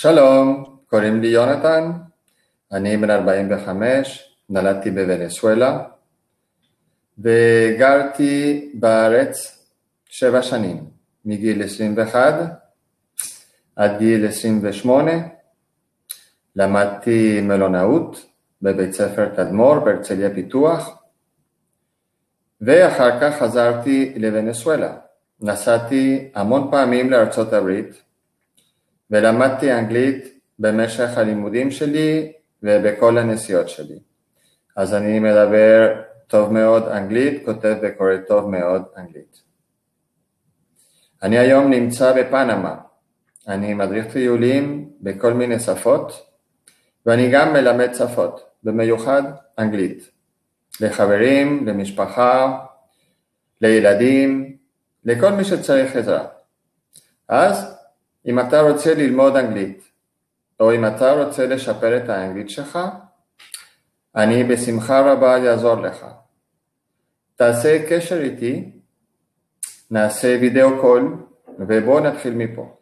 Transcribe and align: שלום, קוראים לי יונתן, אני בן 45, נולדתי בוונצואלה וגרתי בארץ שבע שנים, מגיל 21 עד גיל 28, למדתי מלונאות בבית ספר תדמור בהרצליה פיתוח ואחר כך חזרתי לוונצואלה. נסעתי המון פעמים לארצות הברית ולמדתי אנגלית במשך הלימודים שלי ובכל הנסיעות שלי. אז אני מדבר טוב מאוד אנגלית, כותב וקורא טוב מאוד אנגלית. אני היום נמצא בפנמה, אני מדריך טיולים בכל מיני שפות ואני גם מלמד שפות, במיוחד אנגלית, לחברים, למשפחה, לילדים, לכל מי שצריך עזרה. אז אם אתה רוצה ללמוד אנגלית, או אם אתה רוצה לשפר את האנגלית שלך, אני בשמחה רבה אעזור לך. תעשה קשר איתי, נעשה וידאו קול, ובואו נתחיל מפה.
שלום, 0.00 0.64
קוראים 0.86 1.20
לי 1.20 1.28
יונתן, 1.28 1.92
אני 2.72 2.96
בן 2.96 3.10
45, 3.10 4.34
נולדתי 4.50 4.90
בוונצואלה 4.90 5.84
וגרתי 7.18 8.70
בארץ 8.74 9.64
שבע 10.04 10.42
שנים, 10.42 10.84
מגיל 11.24 11.62
21 11.62 12.34
עד 13.76 13.98
גיל 13.98 14.26
28, 14.26 15.12
למדתי 16.56 17.40
מלונאות 17.40 18.26
בבית 18.62 18.92
ספר 18.92 19.28
תדמור 19.28 19.78
בהרצליה 19.78 20.34
פיתוח 20.34 21.02
ואחר 22.60 23.20
כך 23.20 23.38
חזרתי 23.38 24.14
לוונצואלה. 24.16 24.96
נסעתי 25.40 26.30
המון 26.34 26.68
פעמים 26.70 27.10
לארצות 27.10 27.52
הברית 27.52 28.07
ולמדתי 29.10 29.72
אנגלית 29.72 30.40
במשך 30.58 31.18
הלימודים 31.18 31.70
שלי 31.70 32.32
ובכל 32.62 33.18
הנסיעות 33.18 33.68
שלי. 33.68 33.98
אז 34.76 34.94
אני 34.94 35.18
מדבר 35.18 36.02
טוב 36.26 36.52
מאוד 36.52 36.88
אנגלית, 36.88 37.44
כותב 37.44 37.76
וקורא 37.82 38.16
טוב 38.26 38.50
מאוד 38.50 38.82
אנגלית. 38.96 39.42
אני 41.22 41.38
היום 41.38 41.70
נמצא 41.70 42.12
בפנמה, 42.22 42.76
אני 43.48 43.74
מדריך 43.74 44.12
טיולים 44.12 44.90
בכל 45.00 45.32
מיני 45.32 45.60
שפות 45.60 46.26
ואני 47.06 47.30
גם 47.30 47.52
מלמד 47.52 47.94
שפות, 47.94 48.40
במיוחד 48.64 49.22
אנגלית, 49.58 50.10
לחברים, 50.80 51.66
למשפחה, 51.66 52.58
לילדים, 53.60 54.56
לכל 55.04 55.32
מי 55.32 55.44
שצריך 55.44 55.96
עזרה. 55.96 56.26
אז 57.28 57.77
אם 58.28 58.40
אתה 58.40 58.60
רוצה 58.60 58.94
ללמוד 58.94 59.36
אנגלית, 59.36 59.82
או 60.60 60.74
אם 60.74 60.86
אתה 60.86 61.12
רוצה 61.12 61.46
לשפר 61.46 61.96
את 61.96 62.08
האנגלית 62.08 62.50
שלך, 62.50 62.78
אני 64.16 64.44
בשמחה 64.44 65.12
רבה 65.12 65.36
אעזור 65.36 65.74
לך. 65.74 66.06
תעשה 67.36 67.86
קשר 67.88 68.20
איתי, 68.20 68.70
נעשה 69.90 70.38
וידאו 70.40 70.80
קול, 70.80 71.16
ובואו 71.58 72.00
נתחיל 72.00 72.34
מפה. 72.34 72.77